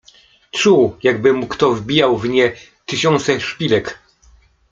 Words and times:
Czuł 0.51 0.95
jakby 1.03 1.33
mu 1.33 1.47
kto 1.47 1.73
wbijał 1.73 2.17
w 2.17 2.29
nie 2.29 2.55
tysiące 2.85 3.39
szpilek. 3.41 3.99